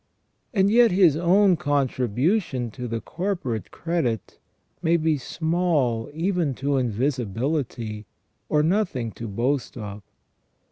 [0.51, 4.39] And yet his own contribution to the corporate credit
[4.81, 8.07] may be small even to invisibility,
[8.49, 10.01] or nothing to boast of.